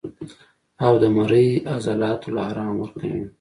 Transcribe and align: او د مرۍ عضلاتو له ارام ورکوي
او 0.85 0.93
د 1.01 1.03
مرۍ 1.15 1.47
عضلاتو 1.73 2.27
له 2.35 2.41
ارام 2.49 2.73
ورکوي 2.79 3.23